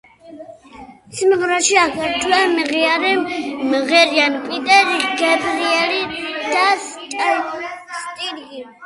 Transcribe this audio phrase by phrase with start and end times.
[1.17, 2.39] სიმღერაში აგრეთვე
[3.73, 4.89] მღერიან პიტერ
[5.21, 6.01] გებრიელი
[6.55, 8.65] და სტინგი.